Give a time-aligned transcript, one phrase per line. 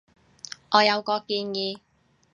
[0.71, 1.77] 我有個建議